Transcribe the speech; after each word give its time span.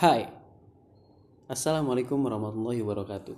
Hai. 0.00 0.32
Assalamualaikum 1.44 2.16
warahmatullahi 2.24 2.80
wabarakatuh. 2.80 3.36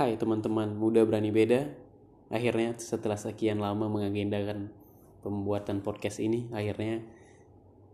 Hai 0.00 0.16
teman-teman. 0.16 0.72
Muda 0.72 1.04
berani 1.04 1.28
beda. 1.28 1.68
Akhirnya 2.32 2.72
setelah 2.80 3.20
sekian 3.20 3.60
lama 3.60 3.92
mengagendakan 3.92 4.72
pembuatan 5.20 5.84
podcast 5.84 6.16
ini 6.16 6.48
Akhirnya 6.48 7.04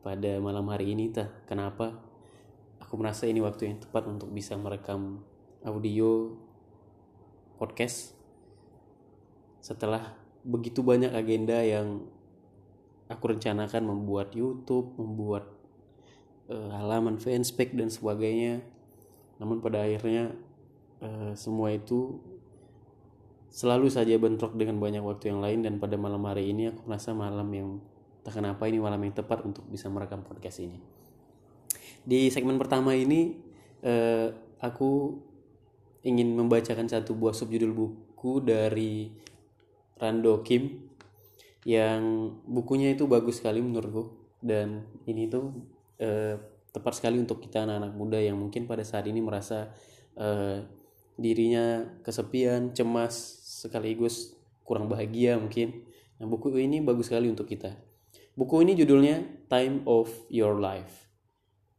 pada 0.06 0.38
malam 0.38 0.62
hari 0.70 0.94
ini 0.94 1.10
tah 1.10 1.26
kenapa? 1.50 1.98
Aku 2.78 2.94
merasa 2.94 3.26
ini 3.26 3.42
waktu 3.42 3.66
yang 3.66 3.82
tepat 3.82 4.06
untuk 4.06 4.30
bisa 4.30 4.54
merekam 4.54 5.26
audio 5.66 6.38
podcast 7.58 8.14
Setelah 9.58 10.14
begitu 10.46 10.86
banyak 10.86 11.10
agenda 11.10 11.66
yang 11.66 12.06
aku 13.10 13.34
rencanakan 13.34 13.90
membuat 13.90 14.38
YouTube, 14.38 14.94
membuat 14.94 15.61
uh, 16.52 16.68
halaman 16.76 17.16
fanspage 17.16 17.72
dan 17.72 17.88
sebagainya. 17.88 18.60
Namun 19.40 19.64
pada 19.64 19.82
akhirnya 19.82 20.36
uh, 21.00 21.32
semua 21.32 21.72
itu 21.72 22.20
selalu 23.52 23.88
saja 23.92 24.16
bentrok 24.16 24.56
dengan 24.56 24.80
banyak 24.80 25.04
waktu 25.04 25.32
yang 25.32 25.40
lain 25.40 25.64
dan 25.64 25.76
pada 25.76 25.96
malam 25.96 26.24
hari 26.24 26.52
ini 26.52 26.72
aku 26.72 26.88
merasa 26.88 27.12
malam 27.12 27.48
yang 27.52 27.68
tak 28.22 28.38
kenapa 28.38 28.64
ini 28.64 28.80
malam 28.80 29.00
yang 29.02 29.12
tepat 29.12 29.44
untuk 29.44 29.64
bisa 29.68 29.88
merekam 29.88 30.22
podcast 30.22 30.62
ini. 30.62 30.78
Di 32.02 32.30
segmen 32.30 32.60
pertama 32.60 32.94
ini 32.94 33.36
uh, 33.82 34.30
aku 34.62 35.20
ingin 36.02 36.34
membacakan 36.34 36.86
satu 36.86 37.14
buah 37.14 37.34
subjudul 37.34 37.72
buku 37.74 38.42
dari 38.42 39.10
Rando 39.98 40.42
Kim 40.42 40.90
yang 41.62 42.34
bukunya 42.42 42.90
itu 42.90 43.06
bagus 43.06 43.38
sekali 43.38 43.62
menurutku 43.62 44.18
dan 44.42 44.82
ini 45.06 45.30
tuh 45.30 45.54
eh, 46.02 46.34
tepat 46.74 46.98
sekali 46.98 47.22
untuk 47.22 47.38
kita 47.38 47.62
anak-anak 47.62 47.94
muda 47.94 48.18
yang 48.18 48.34
mungkin 48.34 48.66
pada 48.66 48.82
saat 48.82 49.06
ini 49.06 49.22
merasa 49.22 49.70
eh, 50.18 50.66
dirinya 51.14 51.86
kesepian, 52.02 52.74
cemas, 52.74 53.14
sekaligus 53.62 54.34
kurang 54.66 54.90
bahagia 54.90 55.38
mungkin. 55.38 55.86
Nah, 56.18 56.26
buku 56.26 56.54
ini 56.58 56.82
bagus 56.82 57.06
sekali 57.06 57.30
untuk 57.30 57.46
kita. 57.46 57.74
Buku 58.32 58.64
ini 58.64 58.72
judulnya 58.72 59.46
Time 59.52 59.84
of 59.84 60.08
Your 60.32 60.56
Life. 60.56 61.12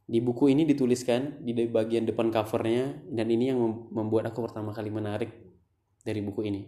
Di 0.04 0.20
buku 0.20 0.52
ini 0.52 0.68
dituliskan 0.68 1.40
di 1.40 1.56
bagian 1.64 2.04
depan 2.04 2.28
covernya 2.28 3.08
dan 3.08 3.26
ini 3.32 3.50
yang 3.50 3.58
membuat 3.88 4.28
aku 4.30 4.44
pertama 4.44 4.70
kali 4.76 4.92
menarik 4.92 5.32
dari 6.04 6.20
buku 6.20 6.44
ini. 6.44 6.62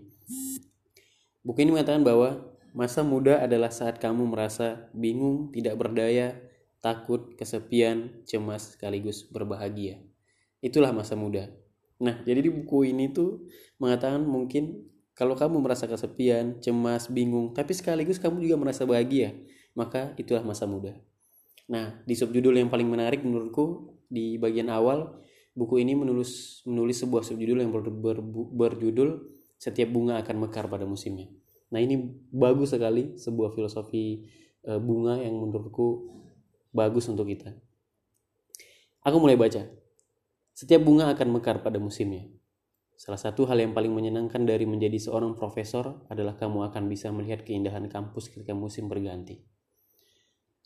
Buku 1.45 1.63
ini 1.63 1.77
mengatakan 1.77 2.01
bahwa 2.01 2.57
masa 2.73 3.05
muda 3.05 3.45
adalah 3.45 3.69
saat 3.69 4.01
kamu 4.01 4.25
merasa 4.25 4.89
bingung, 4.97 5.53
tidak 5.53 5.77
berdaya, 5.77 6.35
takut, 6.81 7.35
kesepian, 7.35 8.23
cemas, 8.29 8.77
sekaligus 8.77 9.27
berbahagia. 9.29 10.01
Itulah 10.63 10.93
masa 10.93 11.15
muda. 11.19 11.51
Nah, 11.97 12.21
jadi 12.29 12.45
di 12.45 12.51
buku 12.53 12.93
ini 12.93 13.11
tuh 13.11 13.49
mengatakan 13.81 14.25
mungkin 14.25 14.85
kalau 15.17 15.33
kamu 15.33 15.65
merasa 15.65 15.89
kesepian, 15.89 16.61
cemas, 16.61 17.09
bingung, 17.09 17.57
tapi 17.57 17.73
sekaligus 17.73 18.21
kamu 18.21 18.45
juga 18.45 18.57
merasa 18.61 18.85
bahagia, 18.85 19.33
maka 19.73 20.13
itulah 20.21 20.45
masa 20.45 20.69
muda. 20.69 20.93
Nah, 21.67 21.99
di 22.05 22.13
subjudul 22.13 22.61
yang 22.61 22.69
paling 22.69 22.87
menarik 22.87 23.25
menurutku 23.25 23.97
di 24.07 24.37
bagian 24.37 24.71
awal 24.71 25.19
buku 25.57 25.81
ini 25.81 25.97
menulis 25.97 26.63
menulis 26.69 27.01
sebuah 27.01 27.25
subjudul 27.25 27.65
yang 27.65 27.73
ber, 27.73 27.89
ber, 27.89 28.21
berjudul 28.53 29.25
setiap 29.57 29.89
bunga 29.89 30.21
akan 30.21 30.47
mekar 30.47 30.69
pada 30.69 30.85
musimnya. 30.85 31.33
Nah 31.73 31.81
ini 31.81 31.97
bagus 32.29 32.77
sekali 32.77 33.17
sebuah 33.17 33.57
filosofi 33.57 34.29
e, 34.63 34.73
bunga 34.77 35.19
yang 35.19 35.35
menurutku 35.35 36.13
bagus 36.77 37.09
untuk 37.09 37.25
kita. 37.33 37.57
Aku 39.01 39.17
mulai 39.17 39.41
baca. 39.41 39.65
Setiap 40.53 40.85
bunga 40.85 41.09
akan 41.09 41.41
mekar 41.41 41.65
pada 41.65 41.81
musimnya. 41.81 42.29
Salah 43.01 43.17
satu 43.17 43.49
hal 43.49 43.61
yang 43.61 43.73
paling 43.73 43.93
menyenangkan 43.93 44.45
dari 44.45 44.69
menjadi 44.69 45.01
seorang 45.01 45.33
profesor 45.33 46.05
adalah 46.13 46.37
kamu 46.37 46.69
akan 46.69 46.85
bisa 46.93 47.09
melihat 47.09 47.41
keindahan 47.45 47.89
kampus 47.89 48.29
ketika 48.29 48.53
musim 48.53 48.93
berganti. 48.93 49.41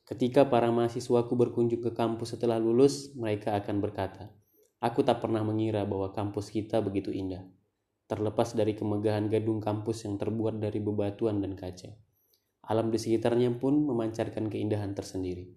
Ketika 0.07 0.51
para 0.51 0.75
mahasiswaku 0.75 1.39
berkunjung 1.39 1.83
ke 1.87 1.95
kampus 1.95 2.35
setelah 2.35 2.59
lulus, 2.59 3.15
mereka 3.15 3.55
akan 3.55 3.79
berkata, 3.79 4.35
"Aku 4.83 5.07
tak 5.07 5.23
pernah 5.23 5.47
mengira 5.47 5.87
bahwa 5.87 6.11
kampus 6.11 6.51
kita 6.51 6.83
begitu 6.83 7.15
indah." 7.15 7.47
terlepas 8.11 8.59
dari 8.59 8.75
kemegahan 8.75 9.31
gedung 9.31 9.63
kampus 9.63 10.03
yang 10.03 10.19
terbuat 10.19 10.59
dari 10.59 10.83
bebatuan 10.83 11.39
dan 11.39 11.55
kaca. 11.55 11.95
Alam 12.67 12.91
di 12.91 12.99
sekitarnya 12.99 13.55
pun 13.55 13.87
memancarkan 13.87 14.51
keindahan 14.51 14.99
tersendiri. 14.99 15.55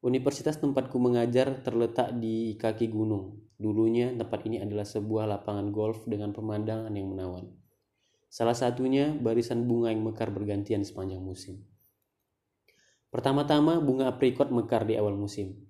Universitas 0.00 0.56
tempatku 0.56 0.96
mengajar 0.96 1.60
terletak 1.60 2.16
di 2.16 2.56
kaki 2.56 2.88
gunung. 2.88 3.36
Dulunya 3.60 4.08
tempat 4.16 4.48
ini 4.48 4.64
adalah 4.64 4.88
sebuah 4.88 5.28
lapangan 5.28 5.68
golf 5.68 6.08
dengan 6.08 6.32
pemandangan 6.32 6.88
yang 6.88 7.12
menawan. 7.12 7.52
Salah 8.32 8.56
satunya 8.56 9.12
barisan 9.12 9.68
bunga 9.68 9.92
yang 9.92 10.00
mekar 10.00 10.32
bergantian 10.32 10.88
sepanjang 10.88 11.20
musim. 11.20 11.68
Pertama-tama 13.12 13.76
bunga 13.84 14.08
aprikot 14.08 14.48
mekar 14.48 14.88
di 14.88 14.96
awal 14.96 15.20
musim. 15.20 15.68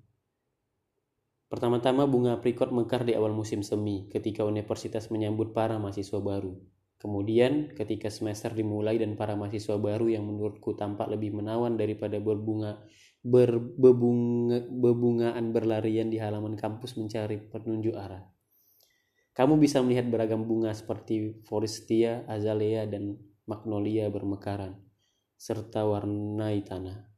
Pertama-tama 1.50 2.06
bunga 2.06 2.38
aprikot 2.38 2.70
mekar 2.70 3.02
di 3.02 3.18
awal 3.18 3.34
musim 3.34 3.66
semi 3.66 4.06
ketika 4.14 4.46
universitas 4.46 5.10
menyambut 5.10 5.50
para 5.50 5.74
mahasiswa 5.82 6.22
baru. 6.22 6.54
Kemudian 7.00 7.74
ketika 7.74 8.12
semester 8.12 8.54
dimulai 8.54 9.00
dan 9.00 9.18
para 9.18 9.34
mahasiswa 9.34 9.74
baru 9.74 10.06
yang 10.12 10.22
menurutku 10.22 10.78
tampak 10.78 11.10
lebih 11.10 11.34
menawan 11.34 11.74
daripada 11.74 12.20
berbunga 12.22 12.78
berbunga, 13.20 14.64
bebungaan 14.64 15.52
berlarian 15.52 16.08
di 16.08 16.16
halaman 16.16 16.56
kampus 16.56 16.96
mencari 16.96 17.36
penunjuk 17.36 17.92
arah. 17.92 18.24
Kamu 19.36 19.60
bisa 19.60 19.80
melihat 19.80 20.10
beragam 20.10 20.44
bunga 20.44 20.74
seperti 20.74 21.40
Forestia, 21.46 22.26
Azalea, 22.26 22.84
dan 22.88 23.16
Magnolia 23.46 24.10
bermekaran, 24.10 24.76
serta 25.38 25.86
warnai 25.86 26.60
tanah. 26.66 27.08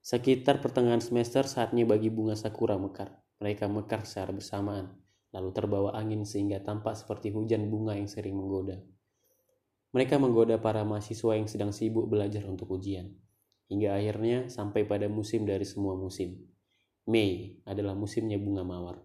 Sekitar 0.00 0.64
pertengahan 0.64 1.04
semester 1.04 1.44
saatnya 1.44 1.84
bagi 1.84 2.08
bunga 2.08 2.32
sakura 2.32 2.80
mekar. 2.80 3.20
Mereka 3.40 3.68
mekar 3.68 4.04
secara 4.08 4.32
bersamaan, 4.32 4.96
lalu 5.32 5.50
terbawa 5.52 5.96
angin 5.96 6.24
sehingga 6.24 6.60
tampak 6.60 6.96
seperti 6.96 7.32
hujan 7.32 7.68
bunga 7.68 7.96
yang 7.96 8.08
sering 8.08 8.36
menggoda. 8.36 8.80
Mereka 9.92 10.16
menggoda 10.16 10.56
para 10.56 10.84
mahasiswa 10.86 11.36
yang 11.36 11.48
sedang 11.48 11.72
sibuk 11.74 12.06
belajar 12.06 12.46
untuk 12.46 12.70
ujian, 12.74 13.10
hingga 13.70 13.94
akhirnya 13.94 14.50
sampai 14.50 14.82
pada 14.84 15.06
musim 15.06 15.46
dari 15.46 15.62
semua 15.62 15.94
musim. 15.94 16.36
Mei 17.06 17.62
adalah 17.64 17.94
musimnya 17.94 18.36
bunga 18.36 18.66
mawar. 18.66 18.98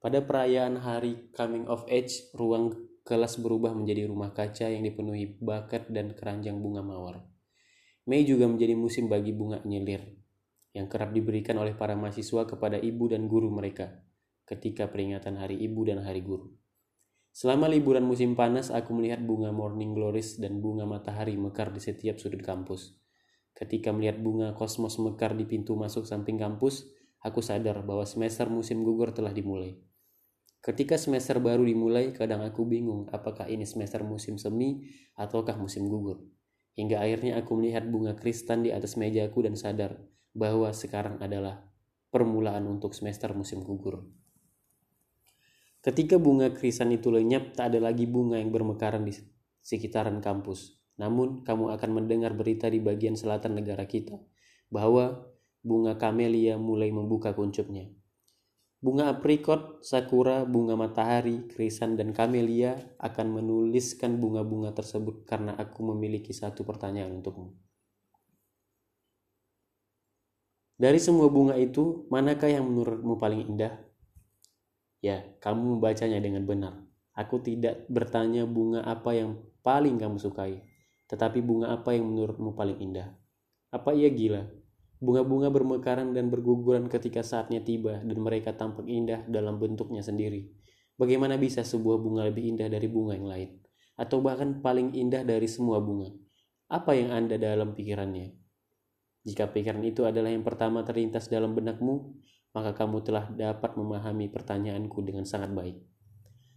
Pada 0.00 0.24
perayaan 0.24 0.80
hari 0.80 1.28
coming 1.36 1.68
of 1.68 1.84
age, 1.86 2.32
ruang 2.32 2.72
kelas 3.04 3.38
berubah 3.38 3.76
menjadi 3.76 4.08
rumah 4.08 4.32
kaca 4.34 4.72
yang 4.72 4.82
dipenuhi 4.82 5.38
bakat 5.38 5.86
dan 5.92 6.16
keranjang 6.16 6.58
bunga 6.58 6.80
mawar. 6.82 7.22
Mei 8.08 8.24
juga 8.24 8.48
menjadi 8.50 8.74
musim 8.74 9.06
bagi 9.06 9.30
bunga 9.36 9.62
nyelir, 9.62 10.02
yang 10.74 10.90
kerap 10.90 11.12
diberikan 11.14 11.60
oleh 11.60 11.76
para 11.76 11.94
mahasiswa 11.94 12.48
kepada 12.48 12.80
ibu 12.80 13.06
dan 13.06 13.30
guru 13.30 13.52
mereka 13.52 14.02
ketika 14.46 14.86
peringatan 14.86 15.36
Hari 15.42 15.58
Ibu 15.58 15.90
dan 15.90 15.98
Hari 16.06 16.22
Guru. 16.22 16.54
Selama 17.34 17.68
liburan 17.68 18.06
musim 18.06 18.32
panas, 18.38 18.72
aku 18.72 18.94
melihat 18.96 19.20
bunga 19.20 19.50
morning 19.52 19.92
glories 19.92 20.38
dan 20.40 20.62
bunga 20.62 20.86
matahari 20.86 21.36
mekar 21.36 21.74
di 21.74 21.82
setiap 21.82 22.16
sudut 22.16 22.40
kampus. 22.40 22.96
Ketika 23.56 23.88
melihat 23.88 24.20
bunga 24.20 24.52
kosmos 24.52 25.00
mekar 25.00 25.32
di 25.32 25.48
pintu 25.48 25.80
masuk 25.80 26.04
samping 26.04 26.36
kampus, 26.36 26.92
aku 27.24 27.40
sadar 27.40 27.80
bahwa 27.80 28.04
semester 28.04 28.52
musim 28.52 28.84
gugur 28.84 29.16
telah 29.16 29.32
dimulai. 29.32 29.80
Ketika 30.60 31.00
semester 31.00 31.40
baru 31.40 31.64
dimulai, 31.64 32.12
kadang 32.12 32.44
aku 32.44 32.68
bingung 32.68 33.08
apakah 33.08 33.48
ini 33.48 33.64
semester 33.64 34.04
musim 34.04 34.36
semi 34.36 34.84
ataukah 35.16 35.56
musim 35.56 35.88
gugur. 35.88 36.20
Hingga 36.76 37.00
akhirnya 37.00 37.40
aku 37.40 37.56
melihat 37.56 37.88
bunga 37.88 38.12
kristan 38.12 38.60
di 38.60 38.76
atas 38.76 39.00
mejaku 39.00 39.40
dan 39.40 39.56
sadar 39.56 40.04
bahwa 40.36 40.68
sekarang 40.76 41.16
adalah 41.24 41.64
permulaan 42.12 42.68
untuk 42.68 42.92
semester 42.92 43.32
musim 43.32 43.64
gugur. 43.64 44.04
Ketika 45.80 46.20
bunga 46.20 46.52
krisan 46.52 46.92
itu 46.92 47.08
lenyap, 47.08 47.56
tak 47.56 47.72
ada 47.72 47.88
lagi 47.88 48.04
bunga 48.04 48.36
yang 48.36 48.52
bermekaran 48.52 49.08
di 49.08 49.16
sekitaran 49.64 50.20
kampus. 50.20 50.75
Namun, 50.96 51.44
kamu 51.44 51.76
akan 51.76 51.90
mendengar 51.92 52.32
berita 52.32 52.72
di 52.72 52.80
bagian 52.80 53.16
selatan 53.16 53.60
negara 53.60 53.84
kita 53.84 54.16
bahwa 54.72 55.28
bunga 55.60 55.98
kamelia 56.00 56.56
mulai 56.56 56.88
membuka 56.94 57.36
kuncupnya. 57.36 57.90
Bunga 58.76 59.08
aprikot, 59.08 59.82
sakura, 59.82 60.44
bunga 60.44 60.76
matahari, 60.76 61.48
krisan, 61.48 61.96
dan 61.96 62.12
kamelia 62.12 62.76
akan 63.00 63.40
menuliskan 63.40 64.20
bunga-bunga 64.20 64.76
tersebut 64.76 65.24
karena 65.24 65.56
aku 65.56 65.80
memiliki 65.90 66.30
satu 66.36 66.62
pertanyaan 66.62 67.18
untukmu. 67.18 67.56
Dari 70.76 71.00
semua 71.00 71.32
bunga 71.32 71.56
itu, 71.56 72.04
manakah 72.12 72.52
yang 72.52 72.68
menurutmu 72.68 73.16
paling 73.16 73.48
indah? 73.48 73.80
Ya, 75.00 75.24
kamu 75.40 75.80
membacanya 75.80 76.20
dengan 76.20 76.44
benar. 76.44 76.84
Aku 77.16 77.40
tidak 77.40 77.88
bertanya 77.88 78.44
bunga 78.44 78.84
apa 78.84 79.16
yang 79.16 79.40
paling 79.64 79.96
kamu 79.96 80.20
sukai, 80.20 80.60
tetapi 81.06 81.42
bunga 81.42 81.74
apa 81.74 81.94
yang 81.94 82.06
menurutmu 82.10 82.54
paling 82.54 82.78
indah. 82.82 83.14
Apa 83.70 83.94
ia 83.94 84.10
gila? 84.10 84.46
Bunga-bunga 84.96 85.52
bermekaran 85.52 86.16
dan 86.16 86.32
berguguran 86.32 86.88
ketika 86.88 87.20
saatnya 87.20 87.60
tiba 87.60 88.00
dan 88.00 88.18
mereka 88.18 88.56
tampak 88.56 88.88
indah 88.88 89.22
dalam 89.28 89.60
bentuknya 89.60 90.00
sendiri. 90.00 90.48
Bagaimana 90.96 91.36
bisa 91.36 91.60
sebuah 91.60 92.00
bunga 92.00 92.24
lebih 92.24 92.56
indah 92.56 92.72
dari 92.72 92.88
bunga 92.88 93.12
yang 93.12 93.28
lain? 93.28 93.50
Atau 94.00 94.24
bahkan 94.24 94.64
paling 94.64 94.96
indah 94.96 95.22
dari 95.28 95.44
semua 95.44 95.76
bunga? 95.84 96.08
Apa 96.72 96.96
yang 96.96 97.12
Anda 97.12 97.36
dalam 97.36 97.76
pikirannya? 97.76 98.32
Jika 99.28 99.52
pikiran 99.52 99.84
itu 99.84 100.08
adalah 100.08 100.32
yang 100.32 100.42
pertama 100.42 100.80
terlintas 100.86 101.28
dalam 101.28 101.52
benakmu, 101.52 102.16
maka 102.56 102.72
kamu 102.72 103.04
telah 103.04 103.28
dapat 103.28 103.76
memahami 103.76 104.32
pertanyaanku 104.32 105.04
dengan 105.04 105.28
sangat 105.28 105.52
baik. 105.52 105.76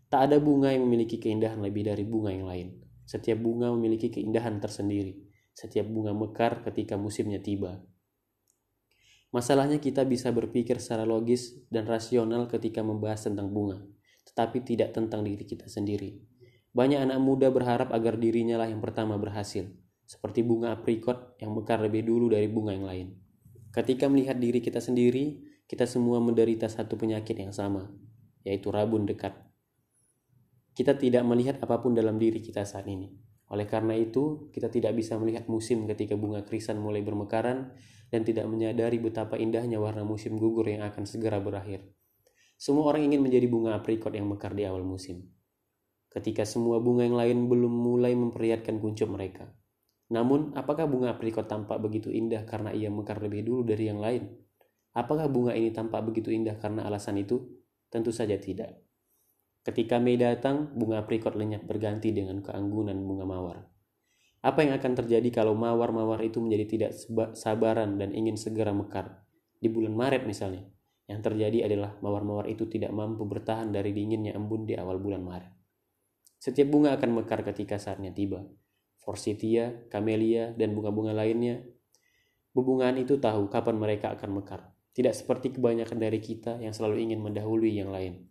Tak 0.08 0.32
ada 0.32 0.40
bunga 0.40 0.72
yang 0.72 0.88
memiliki 0.88 1.20
keindahan 1.20 1.60
lebih 1.60 1.92
dari 1.92 2.08
bunga 2.08 2.32
yang 2.32 2.48
lain. 2.48 2.89
Setiap 3.10 3.42
bunga 3.42 3.74
memiliki 3.74 4.14
keindahan 4.14 4.62
tersendiri. 4.62 5.18
Setiap 5.58 5.90
bunga 5.90 6.14
mekar 6.14 6.62
ketika 6.62 6.94
musimnya 6.94 7.42
tiba. 7.42 7.82
Masalahnya 9.34 9.82
kita 9.82 10.06
bisa 10.06 10.30
berpikir 10.30 10.78
secara 10.78 11.10
logis 11.10 11.58
dan 11.74 11.90
rasional 11.90 12.46
ketika 12.46 12.86
membahas 12.86 13.26
tentang 13.26 13.50
bunga, 13.50 13.82
tetapi 14.30 14.62
tidak 14.62 14.94
tentang 14.94 15.26
diri 15.26 15.42
kita 15.42 15.66
sendiri. 15.66 16.22
Banyak 16.70 17.10
anak 17.10 17.18
muda 17.18 17.50
berharap 17.50 17.90
agar 17.98 18.22
dirinya 18.22 18.62
lah 18.62 18.70
yang 18.70 18.78
pertama 18.78 19.18
berhasil, 19.18 19.66
seperti 20.06 20.46
bunga 20.46 20.78
aprikot 20.78 21.34
yang 21.42 21.50
mekar 21.58 21.82
lebih 21.82 22.06
dulu 22.06 22.30
dari 22.30 22.46
bunga 22.46 22.78
yang 22.78 22.86
lain. 22.86 23.08
Ketika 23.74 24.06
melihat 24.06 24.38
diri 24.38 24.62
kita 24.62 24.78
sendiri, 24.78 25.42
kita 25.66 25.90
semua 25.90 26.22
menderita 26.22 26.70
satu 26.70 26.94
penyakit 26.94 27.42
yang 27.42 27.54
sama, 27.54 27.90
yaitu 28.46 28.70
rabun 28.70 29.10
dekat. 29.10 29.49
Kita 30.80 30.96
tidak 30.96 31.28
melihat 31.28 31.60
apa 31.60 31.84
pun 31.84 31.92
dalam 31.92 32.16
diri 32.16 32.40
kita 32.40 32.64
saat 32.64 32.88
ini. 32.88 33.12
Oleh 33.52 33.68
karena 33.68 34.00
itu, 34.00 34.48
kita 34.56 34.72
tidak 34.72 34.96
bisa 34.96 35.20
melihat 35.20 35.44
musim 35.52 35.84
ketika 35.92 36.16
bunga 36.16 36.48
krisan 36.48 36.80
mulai 36.80 37.04
bermekaran 37.04 37.76
dan 38.08 38.24
tidak 38.24 38.48
menyadari 38.48 38.96
betapa 38.96 39.36
indahnya 39.36 39.76
warna 39.76 40.08
musim 40.08 40.40
gugur 40.40 40.64
yang 40.64 40.88
akan 40.88 41.04
segera 41.04 41.44
berakhir. 41.44 41.84
Semua 42.56 42.96
orang 42.96 43.12
ingin 43.12 43.20
menjadi 43.20 43.52
bunga 43.52 43.76
aprikot 43.76 44.16
yang 44.16 44.32
mekar 44.32 44.56
di 44.56 44.64
awal 44.64 44.88
musim. 44.88 45.28
Ketika 46.08 46.48
semua 46.48 46.80
bunga 46.80 47.04
yang 47.04 47.20
lain 47.20 47.52
belum 47.52 47.76
mulai 47.76 48.16
memperlihatkan 48.16 48.80
kuncup 48.80 49.12
mereka. 49.12 49.52
Namun, 50.16 50.56
apakah 50.56 50.88
bunga 50.88 51.12
aprikot 51.12 51.44
tampak 51.44 51.76
begitu 51.84 52.08
indah 52.08 52.48
karena 52.48 52.72
ia 52.72 52.88
mekar 52.88 53.20
lebih 53.20 53.44
dulu 53.44 53.68
dari 53.68 53.92
yang 53.92 54.00
lain? 54.00 54.32
Apakah 54.96 55.28
bunga 55.28 55.52
ini 55.60 55.76
tampak 55.76 56.08
begitu 56.08 56.32
indah 56.32 56.56
karena 56.56 56.88
alasan 56.88 57.20
itu? 57.20 57.52
Tentu 57.92 58.16
saja 58.16 58.40
tidak. 58.40 58.89
Ketika 59.60 60.00
Mei 60.00 60.16
datang, 60.16 60.72
bunga 60.72 61.04
aprikot 61.04 61.36
lenyap 61.36 61.68
berganti 61.68 62.16
dengan 62.16 62.40
keanggunan 62.40 62.96
bunga 62.96 63.26
mawar. 63.28 63.58
Apa 64.40 64.64
yang 64.64 64.80
akan 64.80 64.96
terjadi 65.04 65.44
kalau 65.44 65.52
mawar-mawar 65.52 66.24
itu 66.24 66.40
menjadi 66.40 66.66
tidak 66.66 66.92
sabaran 67.36 68.00
dan 68.00 68.16
ingin 68.16 68.40
segera 68.40 68.72
mekar? 68.72 69.28
Di 69.60 69.68
bulan 69.68 69.92
Maret 69.92 70.24
misalnya, 70.24 70.64
yang 71.12 71.20
terjadi 71.20 71.68
adalah 71.68 72.00
mawar-mawar 72.00 72.48
itu 72.48 72.72
tidak 72.72 72.96
mampu 72.96 73.28
bertahan 73.28 73.68
dari 73.68 73.92
dinginnya 73.92 74.32
embun 74.32 74.64
di 74.64 74.80
awal 74.80 74.96
bulan 74.96 75.20
Maret. 75.28 75.52
Setiap 76.40 76.72
bunga 76.72 76.96
akan 76.96 77.20
mekar 77.20 77.44
ketika 77.44 77.76
saatnya 77.76 78.16
tiba. 78.16 78.48
Forsythia, 78.96 79.90
camellia, 79.92 80.56
dan 80.56 80.72
bunga-bunga 80.72 81.12
lainnya. 81.12 81.60
Bebungaan 82.56 82.96
itu 82.96 83.20
tahu 83.20 83.52
kapan 83.52 83.76
mereka 83.76 84.16
akan 84.16 84.40
mekar. 84.40 84.72
Tidak 84.96 85.12
seperti 85.12 85.60
kebanyakan 85.60 86.00
dari 86.00 86.24
kita 86.24 86.64
yang 86.64 86.72
selalu 86.72 87.12
ingin 87.12 87.20
mendahului 87.20 87.76
yang 87.76 87.92
lain. 87.92 88.24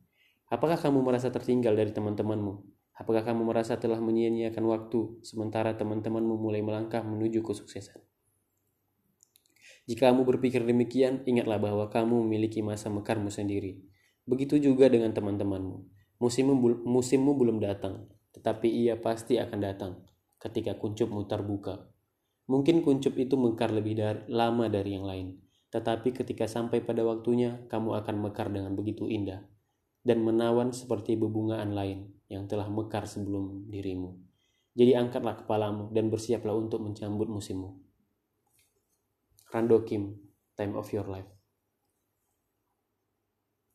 Apakah 0.49 0.81
kamu 0.81 1.05
merasa 1.05 1.29
tertinggal 1.29 1.77
dari 1.77 1.93
teman-temanmu? 1.93 2.65
Apakah 2.97 3.21
kamu 3.21 3.53
merasa 3.53 3.77
telah 3.77 4.01
menyia-nyiakan 4.01 4.65
waktu 4.65 5.21
sementara 5.21 5.77
teman-temanmu 5.77 6.41
mulai 6.41 6.65
melangkah 6.65 7.05
menuju 7.05 7.45
kesuksesan? 7.45 8.01
Jika 9.85 10.09
kamu 10.09 10.25
berpikir 10.25 10.65
demikian, 10.65 11.21
ingatlah 11.29 11.61
bahwa 11.61 11.93
kamu 11.93 12.25
memiliki 12.25 12.65
masa 12.65 12.89
mekarmu 12.89 13.29
sendiri. 13.29 13.85
Begitu 14.25 14.57
juga 14.57 14.89
dengan 14.89 15.13
teman-temanmu. 15.13 15.85
Musimmu, 16.17 16.81
musimmu 16.81 17.37
belum 17.37 17.61
datang, 17.61 18.09
tetapi 18.33 18.73
ia 18.73 18.97
pasti 18.97 19.37
akan 19.37 19.61
datang 19.61 19.93
ketika 20.41 20.81
kuncupmu 20.81 21.29
terbuka. 21.29 21.93
Mungkin 22.49 22.81
kuncup 22.81 23.21
itu 23.21 23.37
mekar 23.37 23.69
lebih 23.69 24.01
dari, 24.01 24.25
lama 24.33 24.65
dari 24.73 24.97
yang 24.97 25.05
lain, 25.05 25.37
tetapi 25.69 26.17
ketika 26.17 26.49
sampai 26.49 26.81
pada 26.81 27.05
waktunya, 27.05 27.61
kamu 27.69 28.01
akan 28.01 28.17
mekar 28.17 28.49
dengan 28.49 28.73
begitu 28.73 29.05
indah 29.05 29.45
dan 30.09 30.25
menawan 30.25 30.73
seperti 30.73 31.21
bebungaan 31.21 31.77
lain 31.77 32.09
yang 32.33 32.49
telah 32.49 32.73
mekar 32.73 33.05
sebelum 33.05 33.69
dirimu. 33.69 34.17
Jadi 34.73 34.97
angkatlah 34.97 35.45
kepalamu 35.45 35.93
dan 35.93 36.09
bersiaplah 36.09 36.57
untuk 36.57 36.81
mencambut 36.81 37.29
musimmu. 37.29 37.77
Rando 39.53 39.85
Kim, 39.85 40.17
Time 40.57 40.73
of 40.81 40.89
Your 40.97 41.05
Life 41.09 41.38